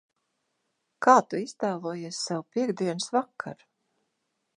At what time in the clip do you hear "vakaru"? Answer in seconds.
3.19-3.69